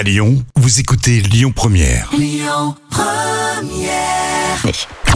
[0.00, 2.10] À Lyon, vous écoutez Lyon Première.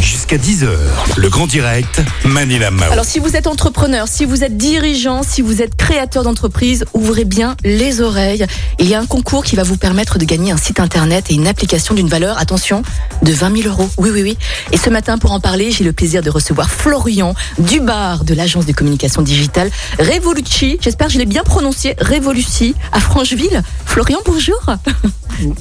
[0.00, 0.68] Jusqu'à 10h,
[1.16, 2.92] le grand direct, Manila Mao.
[2.92, 7.24] Alors si vous êtes entrepreneur, si vous êtes dirigeant, si vous êtes créateur d'entreprise, ouvrez
[7.24, 8.44] bien les oreilles.
[8.78, 11.34] Il y a un concours qui va vous permettre de gagner un site internet et
[11.34, 12.82] une application d'une valeur, attention,
[13.22, 13.88] de 20 000 euros.
[13.96, 14.38] Oui, oui, oui.
[14.72, 18.66] Et ce matin, pour en parler, j'ai le plaisir de recevoir Florian Dubar de l'agence
[18.66, 20.78] de communication digitale Revoluci.
[20.80, 23.62] J'espère que je l'ai bien prononcé, Revoluci, à Francheville.
[23.94, 24.60] Florian, bonjour.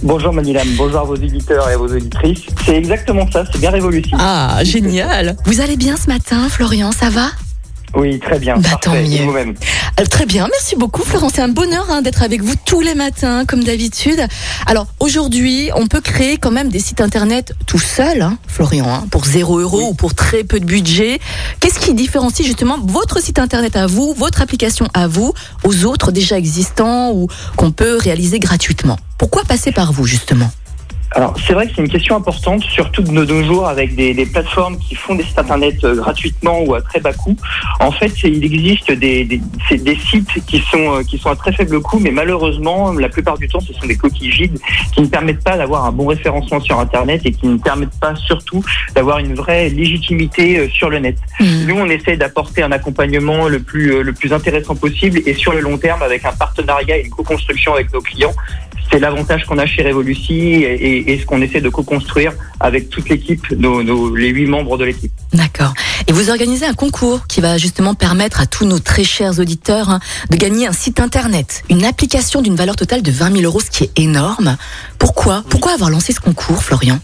[0.02, 2.42] Bonjour Manilam, bonjour à vos éditeurs et à vos auditrices.
[2.66, 4.18] C'est exactement ça, c'est bien révolution.
[4.20, 5.38] Ah, génial.
[5.46, 7.28] Vous allez bien ce matin, Florian, ça va?
[7.96, 8.58] Oui, très bien.
[8.58, 9.24] Bah, tant mieux.
[9.24, 9.54] vous-même
[10.00, 11.30] Euh, Très bien, merci beaucoup Florent.
[11.34, 14.20] C'est un bonheur hein, d'être avec vous tous les matins, comme d'habitude.
[14.66, 19.06] Alors aujourd'hui, on peut créer quand même des sites internet tout seul, hein, Florian, hein,
[19.12, 19.86] pour 0 euros Oui.
[19.92, 21.20] ou pour très peu de budget.
[21.60, 25.34] Qu'est-ce qui différencie justement votre site internet à vous, votre application à vous,
[25.64, 28.98] aux autres déjà existants ou qu'on peut réaliser gratuitement?
[29.20, 30.52] Pourquoi passer par vous justement?
[31.16, 34.26] Alors, c'est vrai que c'est une question importante, surtout de nos, jours avec des, des
[34.26, 37.36] plateformes qui font des sites internet euh, gratuitement ou à très bas coût.
[37.80, 41.36] En fait, il existe des, des, c'est des sites qui sont, euh, qui sont à
[41.36, 44.60] très faible coût, mais malheureusement, la plupart du temps, ce sont des coquilles vides
[44.94, 48.16] qui ne permettent pas d'avoir un bon référencement sur Internet et qui ne permettent pas
[48.16, 48.64] surtout
[48.96, 51.18] d'avoir une vraie légitimité euh, sur le net.
[51.40, 51.66] Hmm.
[51.68, 55.60] Nous, on essaie d'apporter un accompagnement le plus, le plus intéressant possible et sur le
[55.60, 58.34] long terme avec un partenariat et une co-construction avec nos clients.
[58.94, 63.44] C'est l'avantage qu'on a chez Revoluci et, ce qu'on essaie de co-construire avec toute l'équipe,
[63.58, 65.12] nos, nos- les huit membres de l'équipe.
[65.34, 65.74] D'accord.
[66.06, 69.90] Et vous organisez un concours qui va justement permettre à tous nos très chers auditeurs
[69.90, 73.62] hein, de gagner un site internet, une application d'une valeur totale de 20 000 euros,
[73.62, 74.58] ce qui est énorme.
[75.00, 75.44] Pourquoi?
[75.50, 77.00] Pourquoi avoir lancé ce concours, Florian?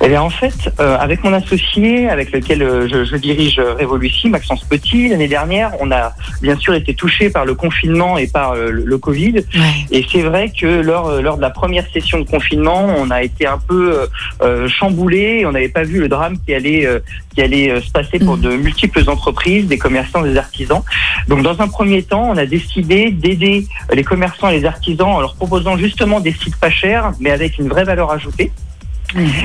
[0.00, 3.74] Eh bien, en fait, euh, avec mon associé, avec lequel euh, je, je dirige euh,
[3.74, 8.28] Revoluci, Maxence Petit, l'année dernière, on a bien sûr été touché par le confinement et
[8.28, 9.32] par euh, le, le Covid.
[9.34, 9.42] Ouais.
[9.90, 13.44] Et c'est vrai que lors, lors de la première session de confinement, on a été
[13.46, 14.06] un peu
[14.40, 15.44] euh, chamboulé.
[15.46, 17.00] On n'avait pas vu le drame qui allait, euh,
[17.34, 18.42] qui allait se passer pour Mhm.
[18.42, 20.82] de multiples entreprises, des commerçants, des artisans.
[21.26, 25.20] Donc, dans un premier temps, on a décidé d'aider les commerçants et les artisans en
[25.20, 28.52] leur proposant justement des sites pas chers, mais avec une vraie valeur ajoutée.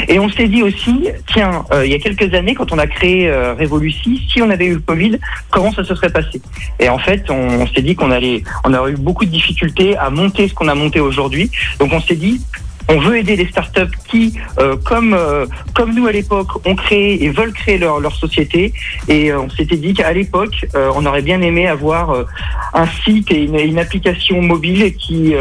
[0.07, 2.87] Et on s'est dit aussi, tiens, euh, il y a quelques années, quand on a
[2.87, 5.19] créé euh, Revoluci, si on avait eu le Covid,
[5.49, 6.41] comment ça se serait passé?
[6.79, 9.95] Et en fait, on, on s'est dit qu'on allait, on aurait eu beaucoup de difficultés
[9.97, 11.49] à monter ce qu'on a monté aujourd'hui.
[11.79, 12.41] Donc on s'est dit,
[12.89, 17.23] on veut aider les startups qui, euh, comme euh, comme nous à l'époque, ont créé
[17.23, 18.73] et veulent créer leur leur société.
[19.07, 22.25] Et euh, on s'était dit qu'à l'époque, on aurait bien aimé avoir
[22.73, 25.33] un site et une, application mobile qui,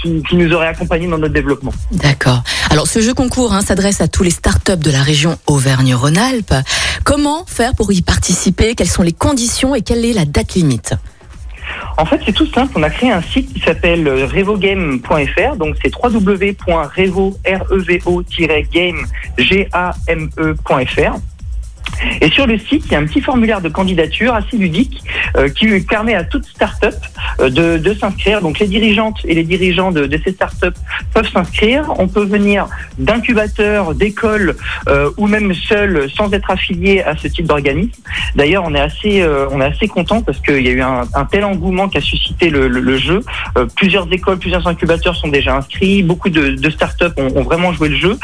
[0.00, 1.72] qui qui nous aurait accompagnés dans notre développement.
[1.92, 2.42] D'accord.
[2.70, 6.54] Alors ce jeu concours hein, s'adresse à tous les startups de la région Auvergne-Rhône-Alpes.
[7.04, 8.74] Comment faire pour y participer?
[8.74, 10.94] Quelles sont les conditions et quelle est la date limite?
[11.96, 12.72] En fait, c'est tout simple.
[12.76, 15.56] On a créé un site qui s'appelle euh, revogame.fr.
[15.56, 16.56] Donc, c'est www.revo-game
[19.38, 21.18] G-A-M-E.fr.
[22.20, 25.02] Et sur le site, il y a un petit formulaire de candidature assez ludique
[25.36, 26.94] euh, qui permet à toute start-up
[27.40, 28.40] euh, de, s'inscrire.
[28.40, 30.74] Donc les dirigeantes et les dirigeants de, ces start-up
[31.14, 31.92] peuvent s'inscrire.
[31.98, 32.68] On peut venir
[32.98, 34.56] d'incubateurs, d'écoles
[34.88, 38.02] euh, ou même seul sans être affilié à ce type d'organisme.
[38.36, 41.88] D'ailleurs, on est assez, euh, assez content parce qu'il y a eu un, tel engouement
[41.88, 43.22] qu'a suscité le, jeu.
[43.76, 46.02] Plusieurs écoles, plusieurs incubateurs sont déjà inscrits.
[46.02, 48.18] Beaucoup de, de start-up ont, ont vraiment joué le jeu.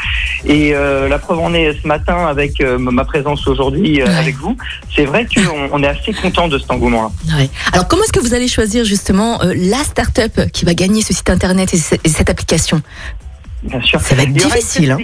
[0.45, 4.15] Et la preuve en est ce matin avec ma présence aujourd'hui euh, Ouais.
[4.15, 4.55] avec vous.
[4.95, 7.09] C'est vrai qu'on on est assez content de cet engouement-là.
[7.37, 7.49] Ouais.
[7.73, 11.13] Alors comment est-ce que vous allez choisir justement euh, la startup qui va gagner ce
[11.13, 12.81] site internet et cette application?
[13.67, 13.99] Bien sûr.
[13.99, 14.91] Ça va être difficile.
[14.91, 14.97] Hein.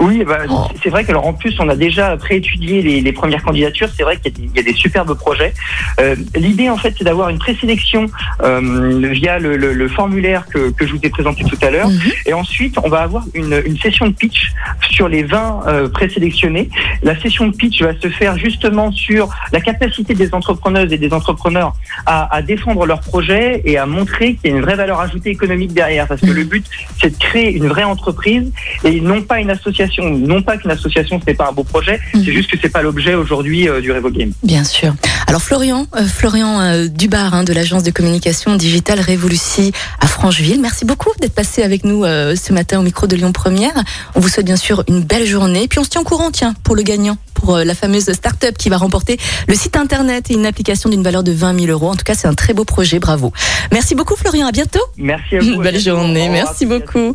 [0.00, 0.68] Oui, bah, Oh.
[0.82, 3.88] c'est vrai que alors en plus on a déjà préétudié les, les premières candidatures.
[3.96, 5.52] C'est vrai qu'il y, a des- il y a des superbes projets.
[6.00, 8.06] Euh, L'idée en fait c'est d'avoir une présélection
[8.42, 11.88] euh, via le, le- le formulaire que, que je vous ai présenté tout à l'heure.
[11.88, 12.00] Mhm.
[12.26, 14.52] Et ensuite on va avoir une, une session de pitch
[14.90, 16.68] sur les 20 euh, présélectionnés.
[17.02, 21.12] La session de pitch va se faire justement sur la capacité des entrepreneuses et des
[21.12, 21.72] entrepreneurs
[22.06, 25.30] à, à défendre leurs projets et à montrer qu'il y a une vraie valeur ajoutée
[25.30, 26.06] économique derrière.
[26.06, 26.64] Parce que le but
[27.00, 28.50] c'est de créer une vraie entreprise
[28.84, 30.04] et non pas une association.
[30.10, 32.24] Non pas qu'une association ce n'est pas un beau projet, Mhm.
[32.24, 34.32] c'est juste que c'est pas l'objet aujourd'hui euh, du Revo Game.
[34.42, 34.94] Bien sûr.
[35.26, 40.60] Alors Florian, euh, Florian euh, Dubar hein, de l'agence de communication digitale Révoluci à Francheville,
[40.60, 43.72] merci beaucoup d'être passé avec nous euh, ce matin au micro de Lyon Première.
[44.14, 45.66] On vous souhaite bien sûr une belle journée.
[45.68, 48.68] Puis on se tient au courant, tiens, pour le gagnant, pour la fameuse start-up qui
[48.68, 49.18] va remporter
[49.48, 51.88] le site internet et une application d'une valeur de 20 000 euros.
[51.90, 52.98] En tout cas, c'est un très beau projet.
[52.98, 53.32] Bravo.
[53.72, 54.46] Merci beaucoup Florian.
[54.46, 54.80] À bientôt.
[54.96, 55.56] Merci à vous.
[55.62, 56.28] Belle journée.
[56.28, 57.14] Merci beaucoup.